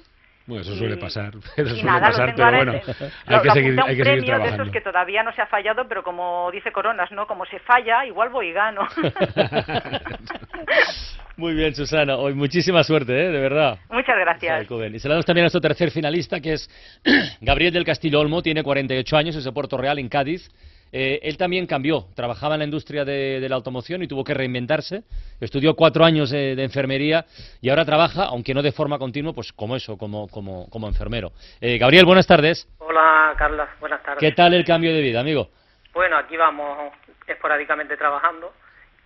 Bueno, 0.46 0.62
eso 0.62 0.76
suele 0.76 0.96
pasar, 0.96 1.34
eso 1.58 1.76
suele 1.76 2.00
pasar, 2.00 2.34
pero 2.34 2.52
bueno, 2.52 2.74
hay 3.26 3.42
que 3.42 3.52
seguir, 3.52 3.80
hay 3.82 3.98
que 3.98 4.04
seguir 4.04 4.26
trabajando. 4.26 4.58
de 4.58 4.64
esos 4.64 4.72
que 4.72 4.82
todavía 4.82 5.22
no 5.24 5.34
se 5.34 5.42
ha 5.42 5.48
fallado, 5.48 5.88
pero 5.90 6.04
como 6.04 6.50
dice 6.52 6.72
Coronas, 6.72 7.12
¿no? 7.12 7.28
Como 7.28 7.46
se 7.46 7.60
falla, 7.60 8.06
igual 8.06 8.30
voy 8.30 8.48
y 8.50 8.54
gano. 8.54 8.88
Muy 11.38 11.54
bien, 11.54 11.76
Susana. 11.76 12.18
Hoy 12.18 12.34
muchísima 12.34 12.84
suerte, 12.84 13.14
¿eh? 13.14 13.30
de 13.30 13.40
verdad. 13.40 13.78
Muchas 13.92 14.16
gracias. 14.18 14.64
Y 14.64 15.00
saludamos 15.00 15.26
también 15.26 15.44
a 15.44 15.46
nuestro 15.46 15.62
tercer 15.62 15.92
finalista, 15.92 16.40
que 16.40 16.54
es 16.54 16.68
Gabriel 17.42 17.72
del 17.74 17.86
Castillo 17.86 18.20
Olmo, 18.20 18.42
tiene 18.42 18.64
48 18.64 19.18
años, 19.18 19.36
es 19.36 19.44
de 19.44 19.52
Puerto 19.52 19.78
Real, 19.78 20.00
en 20.00 20.10
Cádiz. 20.10 20.50
Eh, 20.92 21.20
él 21.24 21.38
también 21.38 21.68
cambió, 21.68 22.06
trabajaba 22.16 22.56
en 22.56 22.60
la 22.60 22.66
industria 22.66 23.04
de, 23.04 23.46
la 23.48 23.56
automoción 23.56 24.04
y 24.04 24.08
tuvo 24.08 24.24
que 24.24 24.34
reinventarse. 24.34 25.04
Estudió 25.40 25.76
cuatro 25.76 26.06
años 26.06 26.30
de, 26.30 26.62
enfermería 26.64 27.26
y 27.62 27.70
ahora 27.70 27.86
trabaja, 27.86 28.26
aunque 28.26 28.54
no 28.54 28.62
de 28.62 28.72
forma 28.72 28.98
continua, 28.98 29.34
pues 29.34 29.52
como 29.54 29.76
eso, 29.76 29.98
como, 29.98 30.28
como, 30.28 30.70
como 30.70 30.88
enfermero. 30.88 31.32
Eh, 31.62 31.78
Gabriel, 31.78 32.06
buenas 32.06 32.28
tardes. 32.28 32.68
Hola, 32.80 33.34
Carla, 33.38 33.70
buenas 33.80 34.02
tardes. 34.04 34.20
¿Qué 34.20 34.32
tal 34.32 34.54
el 34.54 34.66
cambio 34.66 34.94
de 34.94 35.02
vida, 35.02 35.20
amigo? 35.20 35.50
Bueno, 35.94 36.18
aquí 36.18 36.38
vamos 36.38 36.94
esporádicamente 37.28 37.98
trabajando 37.98 38.54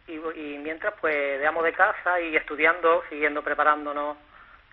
y, 0.07 0.57
mientras, 0.57 0.93
pues, 0.99 1.39
veamos 1.39 1.63
de 1.63 1.73
casa 1.73 2.19
y 2.19 2.35
estudiando, 2.35 3.03
siguiendo 3.09 3.41
preparándonos 3.41 4.17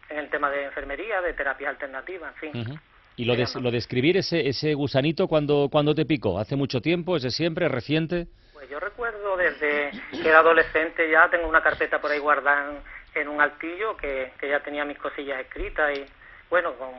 en 0.09 0.19
el 0.19 0.31
tema 0.31 0.51
de 0.51 0.65
enfermería, 0.65 1.21
de 1.21 1.35
terapia 1.35 1.69
alternativa, 1.69 2.29
en 2.29 2.35
fin. 2.35 2.81
¿Y 3.19 3.25
lo 3.25 3.35
de, 3.35 3.47
lo 3.61 3.73
de 3.73 3.79
escribir 3.79 4.17
ese, 4.17 4.49
ese 4.49 4.75
gusanito 4.75 5.27
cuando, 5.27 5.69
cuando 5.73 5.93
te 5.93 6.07
picó? 6.07 6.39
¿Hace 6.39 6.55
mucho 6.55 6.81
tiempo? 6.81 7.17
¿Es 7.17 7.25
de 7.25 7.33
siempre? 7.33 7.69
¿Reciente? 7.69 8.29
Pues 8.53 8.71
yo 8.71 8.79
recuerdo 8.79 9.37
desde 9.37 9.91
que 10.13 10.29
era 10.29 10.39
adolescente 10.39 11.11
ya 11.11 11.29
tengo 11.29 11.49
una 11.49 11.61
carpeta 11.61 12.01
por 12.01 12.13
ahí 12.13 12.21
guardada 12.21 12.81
en, 13.17 13.27
un 13.27 13.41
altillo 13.41 13.97
que, 13.97 14.31
que, 14.39 14.49
ya 14.49 14.61
tenía 14.61 14.85
mis 14.85 14.99
cosillas 14.99 15.41
escritas 15.41 15.99
y 15.99 16.05
bueno, 16.49 16.75
con, 16.75 16.91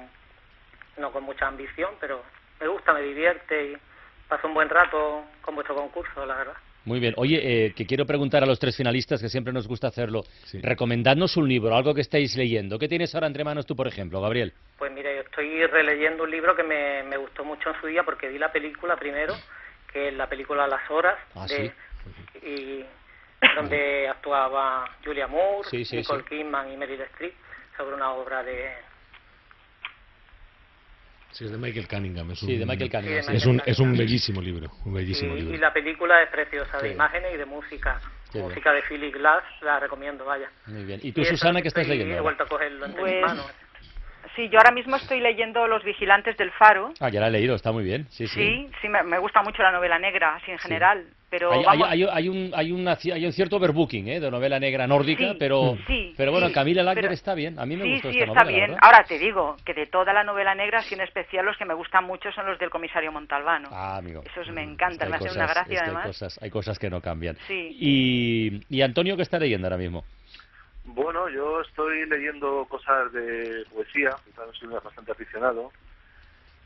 no 0.98 1.14
con 1.14 1.24
mucha 1.24 1.48
ambición, 1.48 1.92
pero 2.02 2.22
me 2.60 2.68
gusta, 2.68 2.92
me 2.92 3.02
divierte 3.02 3.72
y 3.72 3.78
paso 4.28 4.48
un 4.48 4.54
buen 4.54 4.68
rato 4.68 5.24
con 5.42 5.56
vuestro 5.56 5.74
concurso, 5.74 6.26
la 6.26 6.36
verdad. 6.36 6.58
Muy 6.90 7.00
bien. 7.00 7.14
Oye, 7.18 7.40
eh, 7.68 7.74
que 7.76 7.86
quiero 7.86 8.04
preguntar 8.08 8.42
a 8.42 8.48
los 8.48 8.58
tres 8.58 8.76
finalistas, 8.76 9.22
que 9.22 9.30
siempre 9.30 9.54
nos 9.54 9.68
gusta 9.68 9.90
hacerlo. 9.90 10.24
Recomendadnos 10.54 11.38
un 11.38 11.48
libro, 11.48 11.76
algo 11.76 11.94
que 11.94 12.02
estáis 12.02 12.36
leyendo. 12.36 12.80
¿Qué 12.80 12.88
tienes 12.88 13.14
ahora 13.14 13.28
entre 13.28 13.44
manos 13.44 13.68
tú, 13.68 13.76
por 13.76 13.88
ejemplo, 13.88 14.20
Gabriel? 14.20 14.52
Pues 14.80 14.92
mire, 14.92 15.18
yo 15.18 15.22
estoy 15.22 15.68
releyendo 15.68 16.24
un 16.24 16.32
libro 16.32 16.56
que 16.56 16.64
me, 16.64 17.04
me 17.04 17.18
gustó 17.18 17.46
mucho 17.46 17.70
en 17.70 17.80
su 17.80 17.86
día 17.86 18.02
porque 18.02 18.28
vi 18.28 18.40
la 18.40 18.52
película 18.52 18.96
primero, 18.96 19.36
que 19.94 20.08
es 20.08 20.16
la 20.16 20.26
película 20.28 20.66
Las 20.66 20.90
Horas, 20.90 21.20
ah, 21.36 21.46
y 22.42 22.84
donde 23.56 24.08
actuaba 24.08 24.90
Julia 25.06 25.28
Moore, 25.28 25.70
Nicole 25.72 26.24
Kidman 26.24 26.72
y 26.74 26.78
Meryl 26.78 27.02
Streep 27.02 27.36
sobre 27.78 27.94
una 27.94 28.14
obra 28.14 28.42
de 28.42 28.72
Sí, 31.32 31.46
es 31.46 31.52
de 31.52 31.58
Michael 31.58 31.88
Cunningham. 31.88 32.32
Es 32.32 32.42
un, 32.42 32.50
sí, 32.50 32.58
de 32.58 32.66
Michael 32.66 32.90
Cunningham. 32.90 33.36
es, 33.36 33.46
un, 33.46 33.62
es 33.66 33.80
un 33.80 33.96
bellísimo 33.96 34.42
libro. 34.42 34.72
Un 34.86 34.94
bellísimo 34.94 35.36
libro. 35.36 35.54
Y 35.54 35.58
la 35.58 35.72
película 35.72 36.22
es 36.24 36.30
preciosa, 36.30 36.80
de 36.80 36.92
imágenes 36.92 37.34
y 37.34 37.38
de 37.38 37.46
música. 37.46 38.00
música 38.34 38.74
de 38.74 38.82
Philip 38.84 39.14
Glass, 39.14 39.44
la 39.62 39.80
recomiendo, 39.80 40.26
vaya. 40.26 40.50
Muy 40.68 40.84
bien. 40.86 41.00
¿Y 41.04 41.12
tú, 41.12 41.24
Susana, 41.24 41.62
qué 41.62 41.68
estás 41.68 41.88
leyendo? 41.88 42.16
He 42.16 42.22
vuelto 42.22 42.44
a 42.44 42.48
cogerlo 42.48 42.86
entre 42.86 43.02
pues, 43.02 43.22
manos. 43.22 43.52
Sí, 44.40 44.48
yo 44.48 44.58
ahora 44.58 44.72
mismo 44.72 44.96
estoy 44.96 45.20
leyendo 45.20 45.68
Los 45.68 45.84
Vigilantes 45.84 46.38
del 46.38 46.50
Faro. 46.52 46.94
Ah, 47.02 47.10
ya 47.10 47.20
la 47.20 47.28
he 47.28 47.32
leído, 47.32 47.56
está 47.56 47.74
muy 47.74 47.84
bien. 47.84 48.08
Sí, 48.10 48.26
sí. 48.26 48.40
Sí, 48.40 48.68
sí, 48.82 48.88
me, 48.88 49.04
me 49.04 49.20
gusta 49.20 49.42
mucho 49.44 49.62
la 49.62 49.72
novela 49.74 50.00
negra, 50.00 50.36
así 50.36 50.50
en 50.52 50.58
general. 50.60 51.04
Pero 51.30 51.52
Hay, 51.52 51.64
vamos, 51.66 51.88
hay- 51.90 52.04
hay 52.10 52.30
un, 52.30 52.52
hay, 52.56 52.72
una- 52.72 52.98
hay 53.14 53.26
un 53.26 53.34
cierto 53.34 53.58
overbooking 53.58 54.08
¿eh? 54.08 54.20
de 54.22 54.32
novela 54.32 54.58
negra 54.60 54.88
nórdica, 54.88 55.32
Sí, 55.34 55.36
pero, 55.38 55.78
sí, 55.86 56.14
pero 56.16 56.32
bueno, 56.32 56.48
sí, 56.48 56.54
Camila 56.54 56.90
pero- 56.96 57.12
está 57.12 57.34
bien. 57.36 57.60
A 57.60 57.66
mí 57.66 57.76
me 57.76 57.84
sí, 57.84 57.92
gustó 57.96 58.12
sí, 58.14 58.18
esta 58.20 58.32
está 58.32 58.44
novela, 58.44 58.46
la 58.46 58.58
bien. 58.58 58.72
verdad. 58.76 58.80
Ahora 58.82 59.04
te 59.04 59.20
digo 59.20 59.58
que 59.66 59.74
de 59.74 59.86
toda 59.88 60.14
la 60.14 60.24
novela 60.24 60.56
negra, 60.56 60.80
así 60.80 60.96
en 60.96 61.02
especial 61.02 61.46
los 61.46 61.58
que 61.58 61.66
me 61.66 61.74
gustan 61.74 62.06
mucho 62.06 62.32
son 62.32 62.46
los 62.48 62.58
del 62.58 62.70
comisario 62.70 63.12
Montalbano. 63.12 63.68
Ah, 63.74 63.98
amigo. 63.98 64.24
Esos 64.26 64.48
me 64.54 64.64
que 64.64 64.72
encantan, 64.72 65.10
me 65.10 65.18
hacen 65.18 65.32
una 65.34 65.46
es 65.46 65.52
gracia 65.54 65.76
que 65.76 65.84
además. 65.84 66.06
Hay 66.06 66.10
cosas, 66.12 66.40
hay 66.42 66.50
cosas 66.50 66.80
que 66.80 66.90
no 66.90 67.02
cambian. 67.02 67.36
Sí. 67.48 67.76
Y, 67.78 68.62
y 68.70 68.82
Antonio, 68.84 69.16
¿qué 69.18 69.22
está 69.24 69.38
leyendo 69.38 69.68
ahora 69.68 69.78
mismo? 69.78 70.06
Bueno, 70.94 71.30
yo 71.30 71.62
estoy 71.62 72.06
leyendo 72.08 72.66
cosas 72.70 73.12
de 73.14 73.66
poesía, 73.72 74.18
soy 74.54 74.70
bastante 74.70 75.12
aficionado, 75.12 75.72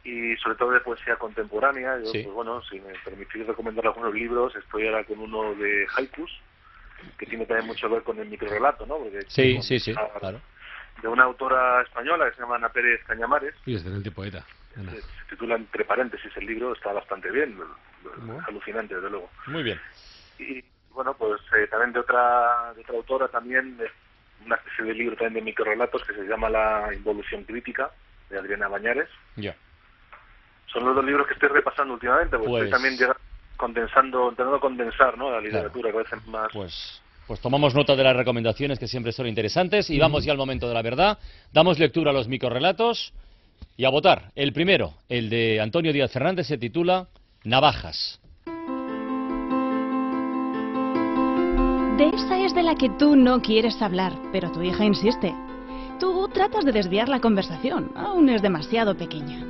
y 0.03 0.35
sobre 0.37 0.55
todo 0.55 0.71
de 0.71 0.79
poesía 0.79 1.15
contemporánea. 1.17 1.97
Yo, 1.99 2.05
Sí. 2.07 2.23
pues 2.23 2.33
bueno, 2.33 2.61
si 2.63 2.79
me 2.79 2.93
permitís 3.03 3.45
recomendar 3.45 3.85
algunos 3.87 4.13
libros, 4.13 4.55
estoy 4.55 4.87
ahora 4.87 5.03
con 5.03 5.19
uno 5.19 5.53
de 5.55 5.87
haikus, 5.95 6.31
que 7.17 7.25
tiene 7.25 7.45
también 7.45 7.67
mucho 7.67 7.87
que 7.87 7.93
ver 7.95 8.03
con 8.03 8.17
el 8.19 8.29
microrelato, 8.29 8.85
¿no? 8.85 8.97
Porque 8.97 9.25
Sí, 9.27 9.61
sí, 9.61 9.79
sí, 9.79 9.93
claro. 10.19 10.41
De 11.01 11.07
una 11.07 11.23
autora 11.23 11.81
española 11.81 12.29
que 12.29 12.35
se 12.35 12.41
llama 12.41 12.55
Ana 12.55 12.69
Pérez 12.69 13.01
Cañamares, 13.05 13.55
Y 13.65 13.75
excelente 13.75 14.11
poeta. 14.11 14.45
Ana. 14.77 14.91
se, 14.91 15.01
se 15.01 15.25
titula 15.29 15.55
entre 15.55 15.85
paréntesis 15.85 16.31
el 16.37 16.45
libro, 16.45 16.73
está 16.73 16.93
bastante 16.93 17.29
bien, 17.31 17.57
alucinante 18.47 18.95
desde 18.95 19.09
luego. 19.09 19.29
Muy 19.47 19.63
bien. 19.63 19.79
Y 20.37 20.63
bueno, 20.91 21.15
pues 21.15 21.41
eh, 21.57 21.67
también 21.67 21.93
de 21.93 21.99
otra, 21.99 22.73
de 22.75 22.81
otra 22.81 22.95
autora 22.95 23.27
también, 23.27 23.77
una 24.45 24.55
especie 24.55 24.85
de 24.85 24.93
libro 24.93 25.15
también 25.15 25.33
de 25.35 25.41
microrelatos 25.41 26.03
que 26.03 26.13
se 26.13 26.23
llama 26.25 26.50
La 26.50 26.89
Involución 26.93 27.43
Crítica, 27.43 27.91
de 28.29 28.39
Adriana 28.39 28.67
Bañares. 28.67 29.09
Ya. 29.35 29.55
Son 30.71 30.85
los 30.85 30.95
dos 30.95 31.05
libros 31.05 31.27
que 31.27 31.33
estoy 31.33 31.50
repasando 31.50 31.93
últimamente, 31.93 32.38
porque 32.38 32.50
Pues- 32.50 32.63
estoy 32.65 32.71
también 32.71 32.97
llega- 32.97 33.17
condensando, 33.55 34.29
intentando 34.29 34.59
condensar 34.59 35.17
¿no? 35.17 35.29
la 35.31 35.39
literatura, 35.39 35.91
que 35.91 35.97
a 35.97 36.01
veces 36.01 36.27
más... 36.27 36.47
Pues, 36.51 37.01
pues 37.27 37.39
tomamos 37.39 37.73
nota 37.75 37.95
de 37.95 38.03
las 38.03 38.15
recomendaciones 38.15 38.79
que 38.79 38.88
siempre 38.88 39.12
son 39.13 39.27
interesantes 39.27 39.89
y 39.89 40.00
vamos 40.00 40.25
ya 40.25 40.31
al 40.31 40.38
momento 40.38 40.67
de 40.67 40.73
la 40.73 40.81
verdad. 40.81 41.17
Damos 41.53 41.79
lectura 41.79 42.12
a 42.12 42.13
los 42.13 42.27
microrelatos 42.27 43.13
y 43.77 43.85
a 43.85 43.89
votar. 43.89 44.31
El 44.35 44.51
primero, 44.51 44.95
el 45.07 45.29
de 45.29 45.62
Antonio 45.62 45.93
Díaz 45.93 46.12
Fernández, 46.12 46.47
se 46.47 46.57
titula 46.57 47.07
Navajas. 47.45 48.19
De 51.97 52.09
esa 52.09 52.39
es 52.39 52.55
de 52.55 52.63
la 52.63 52.73
que 52.73 52.89
tú 52.89 53.15
no 53.15 53.39
quieres 53.39 53.79
hablar, 53.79 54.13
pero 54.31 54.51
tu 54.51 54.63
hija 54.63 54.83
insiste. 54.83 55.31
Tú 56.00 56.27
tratas 56.33 56.65
de 56.65 56.71
desviar 56.71 57.07
la 57.07 57.19
conversación, 57.19 57.91
aún 57.95 58.29
es 58.29 58.41
demasiado 58.41 58.97
pequeña. 58.97 59.45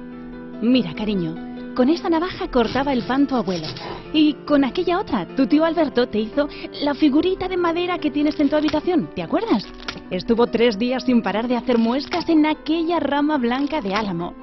Mira, 0.61 0.93
cariño, 0.93 1.35
con 1.73 1.87
esa 1.87 2.09
navaja 2.09 2.49
cortaba 2.51 2.91
el 2.91 3.03
pan 3.03 3.27
tu 3.27 3.35
abuelo. 3.37 3.67
Y 4.11 4.33
con 4.45 4.65
aquella 4.65 4.99
otra, 4.99 5.25
tu 5.37 5.47
tío 5.47 5.63
Alberto 5.63 6.09
te 6.09 6.19
hizo 6.19 6.49
la 6.81 6.93
figurita 6.93 7.47
de 7.47 7.55
madera 7.55 7.97
que 7.97 8.11
tienes 8.11 8.37
en 8.41 8.49
tu 8.49 8.57
habitación, 8.57 9.09
¿te 9.15 9.23
acuerdas? 9.23 9.65
Estuvo 10.11 10.45
tres 10.47 10.77
días 10.77 11.05
sin 11.05 11.21
parar 11.21 11.47
de 11.47 11.55
hacer 11.55 11.77
muescas 11.77 12.27
en 12.27 12.45
aquella 12.45 12.99
rama 12.99 13.37
blanca 13.37 13.79
de 13.79 13.95
álamo. 13.95 14.33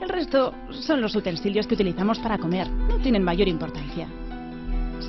El 0.00 0.08
resto 0.08 0.54
son 0.70 1.02
los 1.02 1.14
utensilios 1.14 1.66
que 1.66 1.74
utilizamos 1.74 2.18
para 2.18 2.38
comer, 2.38 2.70
no 2.70 2.96
tienen 2.96 3.22
mayor 3.22 3.46
importancia. 3.46 4.08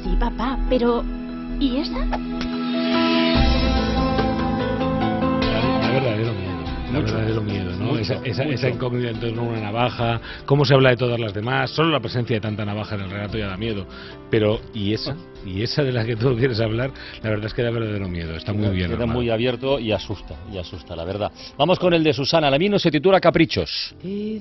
Sí, 0.04 0.18
papá, 0.20 0.60
pero... 0.70 1.23
¿Y 1.60 1.78
esa? 1.78 2.00
Da 2.00 2.18
verdadero 5.92 6.34
miedo. 6.34 6.64
Da 6.92 7.00
verdadero 7.00 7.42
miedo, 7.42 7.72
¿no? 7.78 7.86
mucho, 7.86 8.00
esa, 8.02 8.16
esa, 8.24 8.44
mucho. 8.44 8.56
esa 8.56 8.70
incógnita 8.70 9.10
en 9.10 9.20
torno 9.20 9.42
a 9.42 9.46
una 9.46 9.62
navaja, 9.62 10.22
cómo 10.46 10.66
se 10.66 10.74
habla 10.74 10.90
de 10.92 10.98
todas 10.98 11.20
las 11.20 11.34
demás, 11.34 11.72
solo 11.72 11.90
la 11.90 12.00
presencia 12.00 12.36
de 12.36 12.42
tanta 12.42 12.66
navaja 12.66 12.96
en 12.96 13.02
el 13.02 13.10
relato 13.10 13.38
ya 13.38 13.48
da 13.48 13.58
miedo. 13.58 13.86
Pero, 14.30 14.60
¿y 14.74 14.94
esa? 14.94 15.16
¿Y 15.46 15.62
esa 15.62 15.84
de 15.84 15.92
la 15.92 16.06
que 16.06 16.16
tú 16.16 16.36
quieres 16.38 16.60
hablar? 16.60 16.92
La 17.22 17.30
verdad 17.30 17.46
es 17.48 17.54
que 17.54 17.64
da 17.64 17.72
verdadero 17.72 18.08
miedo, 18.08 18.36
está 18.36 18.54
muy 18.54 18.70
bien. 18.70 18.88
Queda 18.88 19.04
armado. 19.04 19.20
muy 19.20 19.30
abierto 19.30 19.80
y 19.80 19.92
asusta, 19.92 20.36
y 20.52 20.58
asusta, 20.58 20.96
la 20.96 21.04
verdad. 21.04 21.32
Vamos 21.58 21.80
con 21.80 21.94
el 21.94 22.04
de 22.04 22.14
Susana 22.14 22.50
Lamino, 22.50 22.80
se 22.80 22.92
titula 22.92 23.20
Caprichos. 23.20 23.96
De 24.02 24.40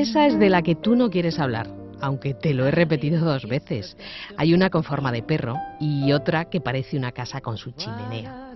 esa 0.00 0.26
es 0.26 0.38
de 0.38 0.50
la 0.50 0.62
que 0.62 0.74
tú 0.74 0.94
no 0.96 1.10
quieres 1.10 1.38
hablar, 1.38 1.83
aunque 2.04 2.34
te 2.34 2.52
lo 2.52 2.66
he 2.66 2.70
repetido 2.70 3.24
dos 3.24 3.46
veces. 3.48 3.96
Hay 4.36 4.52
una 4.52 4.68
con 4.68 4.84
forma 4.84 5.10
de 5.10 5.22
perro 5.22 5.56
y 5.80 6.12
otra 6.12 6.44
que 6.46 6.60
parece 6.60 6.98
una 6.98 7.12
casa 7.12 7.40
con 7.40 7.56
su 7.56 7.72
chimenea. 7.72 8.52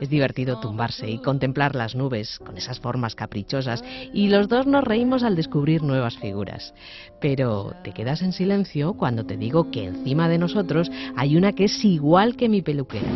Es 0.00 0.08
divertido 0.08 0.58
tumbarse 0.60 1.10
y 1.10 1.18
contemplar 1.18 1.74
las 1.74 1.94
nubes 1.94 2.38
con 2.38 2.56
esas 2.56 2.80
formas 2.80 3.14
caprichosas 3.14 3.84
y 4.14 4.28
los 4.28 4.48
dos 4.48 4.66
nos 4.66 4.84
reímos 4.84 5.22
al 5.22 5.36
descubrir 5.36 5.82
nuevas 5.82 6.16
figuras. 6.16 6.72
Pero 7.20 7.74
te 7.84 7.92
quedas 7.92 8.22
en 8.22 8.32
silencio 8.32 8.94
cuando 8.94 9.26
te 9.26 9.36
digo 9.36 9.70
que 9.70 9.84
encima 9.84 10.28
de 10.28 10.38
nosotros 10.38 10.90
hay 11.16 11.36
una 11.36 11.52
que 11.52 11.64
es 11.64 11.84
igual 11.84 12.36
que 12.36 12.48
mi 12.48 12.62
peluquera. 12.62 13.08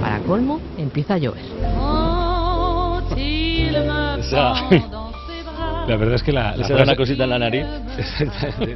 Para 0.00 0.20
colmo, 0.20 0.60
empieza 0.78 1.14
a 1.14 1.18
llover. 1.18 1.44
La 5.88 5.96
verdad 5.96 6.14
es 6.14 6.22
que 6.22 6.32
la, 6.32 6.56
la 6.56 6.64
¿Se 6.66 6.72
da 6.72 6.82
una 6.82 6.92
frase- 6.92 6.96
cosita 6.96 7.24
en 7.24 7.30
la 7.30 7.38
nariz? 7.38 7.64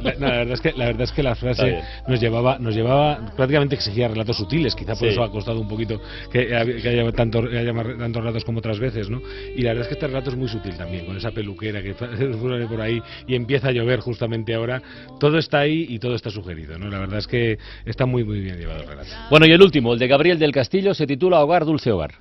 La, 0.03 0.13
no, 0.15 0.27
la 0.27 0.35
verdad 0.37 0.53
es 0.53 0.61
que 0.61 0.73
la 0.73 0.85
verdad 0.85 1.01
es 1.03 1.11
que 1.13 1.23
la 1.23 1.35
frase 1.35 1.79
nos 2.07 2.19
llevaba 2.19 2.57
nos 2.59 2.75
llevaba 2.75 3.19
prácticamente 3.37 3.75
exigía 3.75 4.07
relatos 4.09 4.35
sutiles. 4.37 4.75
Quizá 4.75 4.93
por 4.95 4.97
Sí. 4.99 5.07
eso 5.07 5.23
ha 5.23 5.31
costado 5.31 5.61
un 5.61 5.67
poquito 5.67 6.01
que, 6.31 6.53
haya 6.55 7.11
tanto 7.13 7.47
que 7.47 7.57
haya 7.57 7.73
tantos 7.73 8.21
relatos 8.23 8.43
como 8.43 8.59
otras 8.59 8.79
veces 8.79 9.09
no 9.09 9.21
y 9.55 9.61
la 9.61 9.69
verdad 9.69 9.83
es 9.83 9.87
que 9.87 9.93
este 9.93 10.07
relato 10.07 10.29
es 10.31 10.35
muy 10.35 10.47
sutil 10.49 10.75
también 10.75 11.05
con 11.05 11.15
esa 11.15 11.31
peluquera 11.31 11.81
que 11.81 11.93
sale 11.93 12.65
por 12.67 12.81
ahí 12.81 13.01
y 13.27 13.35
empieza 13.35 13.69
a 13.69 13.71
llover 13.71 13.99
justamente 14.01 14.53
ahora. 14.53 14.81
Todo 15.19 15.37
está 15.37 15.59
ahí 15.59 15.85
y 15.89 15.99
todo 15.99 16.15
está 16.15 16.29
sugerido 16.29 16.77
no 16.77 16.89
la 16.89 16.99
verdad 16.99 17.19
es 17.19 17.27
que 17.27 17.57
está 17.85 18.05
muy 18.05 18.23
muy 18.25 18.41
bien 18.41 18.57
llevado 18.57 18.81
el 18.81 18.87
relato. 18.87 19.09
Bueno, 19.29 19.45
y 19.45 19.51
el 19.51 19.61
último, 19.61 19.93
el 19.93 19.99
de 19.99 20.07
Gabriel 20.07 20.37
del 20.39 20.51
Castillo, 20.51 20.93
se 20.93 21.07
titula 21.07 21.39
Hogar, 21.41 21.63
Dulce 21.65 21.91
Hogar. 21.91 22.11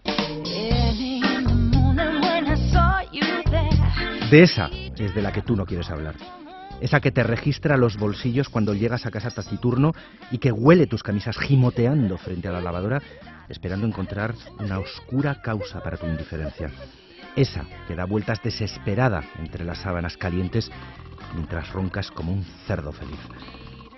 De 4.31 4.43
esa 4.43 4.71
es 4.97 5.15
de 5.15 5.23
la 5.23 5.33
que 5.33 5.43
tú 5.43 5.55
no 5.55 5.67
quieres 5.67 5.91
hablar. 5.91 6.15
Esa 6.81 7.01
que 7.01 7.13
te 7.13 7.23
registra 7.23 7.77
los 7.77 7.99
bolsillos 7.99 8.49
cuando 8.49 8.75
llegas 8.75 9.05
a 9.05 9.11
casa 9.11 9.31
taciturno 9.31 9.93
y 10.31 10.39
que 10.39 10.51
huele 10.51 10.87
tus 10.87 11.03
camisas 11.03 11.37
gimoteando 11.39 12.17
frente 12.17 12.49
a 12.49 12.53
la 12.53 12.63
lavadora, 12.63 13.03
esperando 13.49 13.87
encontrar 13.87 14.35
una 14.59 14.79
oscura 14.79 15.43
causa 15.43 15.83
para 15.83 15.99
tu 15.99 16.07
indiferencia. 16.07 16.71
Esa 17.37 17.65
que 17.87 17.95
da 17.95 18.07
vueltas 18.07 18.43
desesperada 18.43 19.23
entre 19.39 19.65
las 19.65 19.79
sábanas 19.79 20.17
calientes 20.17 20.71
mientras 21.35 21.71
roncas 21.73 22.11
como 22.11 22.33
un 22.33 22.45
cerdo 22.67 22.93
feliz. 22.93 23.21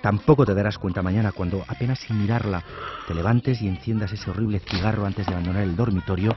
Tampoco 0.03 0.45
te 0.45 0.55
darás 0.55 0.79
cuenta 0.79 1.03
mañana 1.03 1.33
cuando, 1.33 1.65
apenas 1.69 2.01
sin 2.01 2.21
mirarla, 2.21 2.63
te 3.07 3.15
levantes 3.15 3.63
y 3.63 3.69
enciendas 3.69 4.13
ese 4.13 4.31
horrible 4.31 4.59
cigarro 4.59 5.07
antes 5.07 5.27
de 5.27 5.33
abandonar 5.33 5.63
el 5.63 5.77
dormitorio 5.77 6.37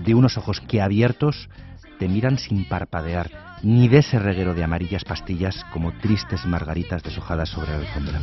de 0.00 0.14
unos 0.14 0.36
ojos 0.36 0.60
que 0.60 0.82
abiertos 0.82 1.48
te 1.98 2.08
miran 2.08 2.38
sin 2.38 2.68
parpadear, 2.68 3.30
ni 3.62 3.88
de 3.88 3.98
ese 3.98 4.18
reguero 4.18 4.54
de 4.54 4.64
amarillas 4.64 5.04
pastillas 5.04 5.64
como 5.72 5.92
tristes 5.92 6.44
margaritas 6.46 7.02
deshojadas 7.02 7.48
sobre 7.48 7.70
la 7.70 7.78
alfombra. 7.78 8.20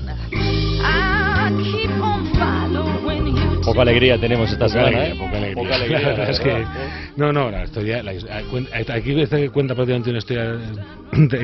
Poca 3.64 3.82
alegría 3.82 4.18
tenemos 4.20 4.52
esta 4.52 4.66
Poca 4.66 4.70
semana, 4.70 4.98
alegría, 5.06 5.14
¿eh? 5.14 5.18
poca 5.18 5.38
alegría. 5.38 5.56
Poca 5.64 5.76
alegría, 5.76 6.00
La 6.02 6.08
verdad 6.10 6.30
es 6.30 6.40
que 6.40 6.50
¿verdad? 6.50 6.90
no 7.18 7.32
no 7.34 7.52
la 7.52 7.64
historia 7.64 8.04
la- 8.04 8.12
a- 8.12 8.42
cuen- 8.44 8.68
aquí 8.94 9.26
se 9.26 9.50
cuenta 9.50 9.76
prácticamente 9.76 10.10
una 10.10 10.20
historia 10.20 10.58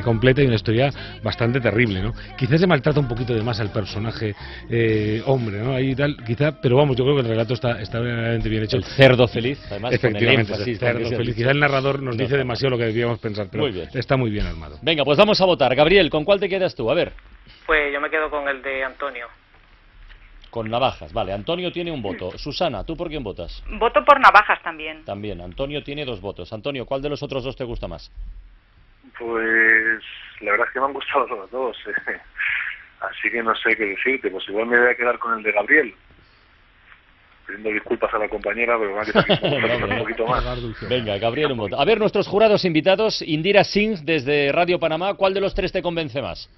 completa 0.04 0.42
y 0.42 0.46
una 0.46 0.56
historia 0.56 0.90
bastante 1.24 1.60
terrible 1.60 2.02
no 2.02 2.14
quizás 2.38 2.60
se 2.62 2.68
maltrata 2.68 3.00
un 3.00 3.08
poquito 3.08 3.34
de 3.34 3.42
más 3.44 3.60
al 3.60 3.70
personaje 3.72 4.34
eh, 4.70 5.22
hombre 5.26 5.60
no 5.60 5.74
ahí 5.76 5.94
tal 5.96 6.18
quizá 6.26 6.54
pero 6.62 6.78
vamos 6.78 6.96
yo 6.96 7.04
creo 7.04 7.16
que 7.18 7.22
el 7.22 7.28
relato 7.28 7.54
está 7.54 7.82
está 7.82 8.00
verdaderamente 8.00 8.50
bien 8.50 8.64
hecho 8.64 8.78
El 8.78 8.84
cerdo 8.86 9.28
feliz, 9.28 9.60
además, 9.70 9.82
con 9.82 9.94
el 9.94 9.96
efectivamente 9.96 10.52
énfasis 10.54 10.68
el 10.68 10.80
que 10.80 10.86
cerdo 10.86 11.10
feliz 11.18 11.36
quizá 11.36 11.52
el 11.52 11.60
narrador 11.60 12.02
nos 12.02 12.16
No, 12.16 12.24
dice 12.24 12.38
demasiado 12.38 12.72
lo 12.72 12.78
que 12.78 12.86
debíamos 12.86 13.20
pensar 13.20 13.48
pero 13.52 13.64
Muy 13.64 13.72
bien. 13.74 13.90
está 13.94 14.16
muy 14.18 14.30
bien 14.32 14.46
armado 14.48 14.78
Venga, 14.82 15.04
pues 15.04 15.18
vamos 15.18 15.40
a 15.42 15.46
votar. 15.46 15.76
Gabriel, 15.76 16.10
¿con 16.10 16.24
cuál 16.24 16.40
te 16.40 16.48
quedas 16.50 16.74
tú? 16.76 16.90
A 16.90 16.94
ver, 16.94 17.12
Pues 17.66 17.92
yo 17.94 18.00
me 18.00 18.10
quedo 18.10 18.30
con 18.30 18.48
el 18.48 18.62
de 18.62 18.84
Antonio. 18.84 19.28
Con 20.58 20.72
navajas. 20.72 21.14
Vale, 21.14 21.34
Antonio 21.34 21.72
tiene 21.72 21.92
un 21.92 22.02
voto. 22.02 22.36
Susana, 22.36 22.84
¿tú 22.84 22.98
por 22.98 23.10
quién 23.10 23.24
votas? 23.24 23.64
Voto 23.80 24.04
por 24.04 24.20
navajas 24.20 24.60
también. 24.64 25.06
También, 25.06 25.40
Antonio 25.40 25.84
tiene 25.84 26.04
dos 26.04 26.20
votos. 26.20 26.52
Antonio, 26.52 26.84
¿cuál 26.84 27.00
de 27.04 27.10
los 27.10 27.22
otros 27.22 27.44
dos 27.44 27.56
te 27.56 27.64
gusta 27.64 27.88
más? 27.88 28.12
Pues 29.20 30.02
la 30.42 30.50
verdad 30.52 30.66
es 30.68 30.74
que 30.74 30.80
me 30.80 30.88
han 30.88 30.94
gustado 30.94 31.28
los 31.28 31.52
dos. 31.52 31.78
eh. 31.86 32.18
Así 33.02 33.30
que 33.32 33.44
no 33.44 33.54
sé 33.56 33.76
qué 33.76 33.86
decirte. 33.86 34.32
Pues 34.32 34.50
igual 34.50 34.66
me 34.66 34.80
voy 34.80 34.90
a 34.90 34.96
quedar 34.96 35.20
con 35.20 35.38
el 35.38 35.44
de 35.44 35.52
Gabriel. 35.52 35.94
Pidiendo 37.46 37.70
disculpas 37.70 38.12
a 38.16 38.18
la 38.18 38.28
compañera, 38.28 38.80
pero 38.80 38.96
me 38.96 39.02
ha 39.02 39.06
quedado 39.06 39.88
un 39.94 40.00
poquito 40.00 40.26
más. 40.26 40.44
Venga, 40.90 41.20
Gabriel, 41.20 41.52
un 41.52 41.60
voto. 41.60 41.80
A 41.80 41.86
ver, 41.86 42.00
nuestros 42.00 42.28
jurados 42.28 42.66
invitados, 42.66 43.22
Indira 43.22 43.64
Singh 43.64 44.00
desde 44.00 44.52
Radio 44.52 44.80
Panamá, 44.80 45.14
¿cuál 45.14 45.36
de 45.36 45.42
los 45.42 45.54
tres 45.54 45.72
te 45.72 45.84
convence 45.84 46.20
más? 46.20 46.50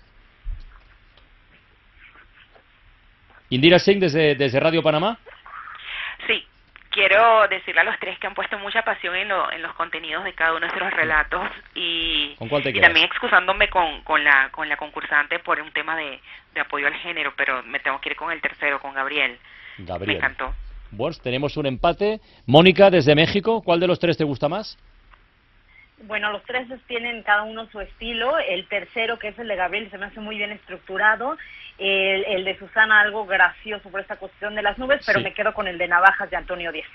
Indira 3.49 3.79
Singh 3.79 3.99
desde, 3.99 4.35
desde 4.35 4.59
Radio 4.59 4.83
Panamá. 4.83 5.17
Sí, 6.27 6.45
quiero 6.89 7.47
decirle 7.47 7.81
a 7.81 7.83
los 7.83 7.99
tres 7.99 8.17
que 8.19 8.27
han 8.27 8.33
puesto 8.33 8.57
mucha 8.59 8.83
pasión 8.83 9.15
en, 9.15 9.27
lo, 9.27 9.51
en 9.51 9.61
los 9.61 9.73
contenidos 9.73 10.23
de 10.23 10.33
cada 10.33 10.51
uno 10.51 10.61
de 10.61 10.67
nuestros 10.67 10.93
relatos 10.93 11.49
y, 11.75 12.35
¿Con 12.35 12.49
cuál 12.49 12.63
te 12.63 12.69
y 12.69 12.79
también 12.79 13.05
excusándome 13.05 13.69
con, 13.69 14.01
con, 14.03 14.23
la, 14.23 14.49
con 14.51 14.69
la 14.69 14.77
concursante 14.77 15.39
por 15.39 15.59
un 15.61 15.71
tema 15.71 15.95
de, 15.95 16.19
de 16.53 16.61
apoyo 16.61 16.87
al 16.87 16.95
género, 16.95 17.33
pero 17.35 17.63
me 17.63 17.79
tengo 17.79 17.99
que 18.01 18.09
ir 18.09 18.15
con 18.15 18.31
el 18.31 18.41
tercero, 18.41 18.79
con 18.79 18.93
Gabriel. 18.93 19.37
Gabriel. 19.79 20.07
Me 20.07 20.17
encantó. 20.17 20.53
Bueno, 20.91 21.15
tenemos 21.21 21.55
un 21.57 21.67
empate. 21.67 22.19
Mónica, 22.45 22.89
desde 22.89 23.15
México, 23.15 23.61
¿cuál 23.63 23.79
de 23.79 23.87
los 23.87 23.99
tres 23.99 24.17
te 24.17 24.23
gusta 24.23 24.49
más? 24.49 24.77
Bueno, 26.07 26.31
los 26.31 26.43
tres 26.43 26.67
tienen 26.87 27.23
cada 27.23 27.43
uno 27.43 27.67
su 27.71 27.79
estilo. 27.81 28.37
El 28.39 28.67
tercero, 28.67 29.19
que 29.19 29.29
es 29.29 29.39
el 29.39 29.47
de 29.47 29.55
Gabriel, 29.55 29.89
se 29.91 29.97
me 29.97 30.05
hace 30.05 30.19
muy 30.19 30.37
bien 30.37 30.51
estructurado. 30.51 31.37
El, 31.77 32.25
el 32.25 32.43
de 32.45 32.57
Susana, 32.57 33.01
algo 33.01 33.25
gracioso 33.25 33.89
por 33.89 34.01
esta 34.01 34.17
cuestión 34.17 34.55
de 34.55 34.61
las 34.61 34.77
nubes, 34.77 35.01
pero 35.05 35.19
Sí. 35.19 35.23
me 35.23 35.33
quedo 35.33 35.53
con 35.53 35.67
el 35.67 35.77
de 35.77 35.87
Navajas 35.87 36.29
de 36.29 36.37
Antonio 36.37 36.71
Díaz. 36.71 36.87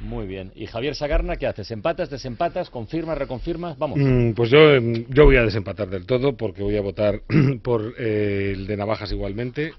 Muy 0.00 0.28
bien. 0.28 0.52
¿Y 0.54 0.66
Javier 0.66 0.94
Sagarna 0.94 1.36
qué 1.36 1.48
haces? 1.48 1.70
¿Empatas, 1.72 2.08
desempatas, 2.08 2.70
confirmas, 2.70 3.18
reconfirmas? 3.18 3.76
Vamos. 3.78 3.98
Mm, 4.00 4.30
pues 4.32 4.48
yo, 4.50 4.74
em, 4.74 5.04
yo 5.08 5.24
voy 5.24 5.36
a 5.36 5.42
desempatar 5.42 5.88
del 5.88 6.06
todo 6.06 6.36
porque 6.36 6.62
voy 6.62 6.76
a 6.76 6.80
votar 6.82 7.20
por 7.64 7.94
eh, 7.98 8.52
el 8.54 8.66
de 8.68 8.76
Navajas 8.76 9.10
igualmente. 9.10 9.72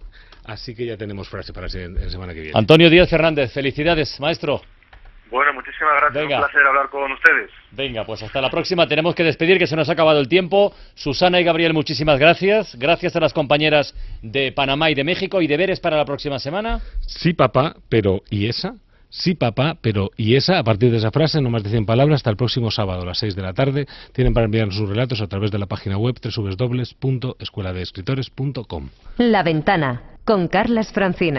Así 0.46 0.76
que 0.76 0.86
ya 0.86 0.98
tenemos 0.98 1.30
frase 1.30 1.54
para 1.54 1.68
la 1.68 2.10
semana 2.10 2.34
que 2.34 2.42
viene. 2.42 2.58
Antonio 2.58 2.90
Díaz 2.90 3.10
Fernández, 3.10 3.54
felicidades, 3.54 4.20
maestro. 4.20 4.62
Muchísimas 5.80 6.02
gracias. 6.02 6.24
Venga. 6.24 6.38
Un 6.38 6.44
placer 6.44 6.68
hablar 6.68 6.90
con 6.90 7.12
ustedes. 7.12 7.52
Venga, 7.72 8.06
pues 8.06 8.24
hasta 8.24 8.42
la 8.42 8.50
próxima. 8.50 8.88
Tenemos 8.88 9.14
que 9.16 9.24
despedir, 9.24 9.58
que 9.58 9.68
se 9.68 9.76
nos 9.76 9.90
ha 9.90 9.94
acabado 9.94 10.20
el 10.20 10.28
tiempo. 10.28 10.74
Susana 10.96 11.40
y 11.40 11.44
Gabriel, 11.44 11.74
muchísimas 11.74 12.20
gracias. 12.20 12.76
Gracias 12.78 13.16
a 13.16 13.20
las 13.20 13.34
compañeras 13.34 13.96
de 14.22 14.52
Panamá 14.52 14.90
y 14.90 14.96
de 14.96 15.06
México. 15.06 15.42
¿Y 15.42 15.48
deberes 15.48 15.80
para 15.80 15.98
la 15.98 16.06
próxima 16.06 16.40
semana? 16.40 16.80
Sí, 17.02 17.34
papá, 17.34 17.76
pero 17.88 18.22
¿y 18.30 18.48
esa? 18.48 18.74
Sí, 19.10 19.36
papá, 19.36 19.78
pero 19.82 20.10
¿y 20.18 20.36
esa? 20.36 20.60
A 20.60 20.64
partir 20.64 20.92
de 20.92 20.98
esa 20.98 21.12
frase, 21.12 21.42
no 21.42 21.50
más 21.50 21.64
de 21.64 21.70
100 21.72 21.86
palabras, 21.86 22.18
hasta 22.18 22.30
el 22.30 22.38
próximo 22.38 22.70
sábado 22.70 23.02
a 23.04 23.06
las 23.06 23.20
6 23.20 23.36
de 23.36 23.42
la 23.42 23.54
tarde. 23.54 23.88
Tienen 24.14 24.34
para 24.34 24.46
enviarnos 24.46 24.76
sus 24.76 24.90
relatos 24.90 25.22
a 25.22 25.28
través 25.28 25.52
de 25.52 25.60
la 25.60 25.66
página 25.66 25.98
web 25.98 26.16
www.escueladeescritores.com. 26.22 28.90
La 29.18 29.44
ventana 29.44 30.04
con 30.26 30.48
Carlas 30.48 30.92
Francina. 30.92 31.38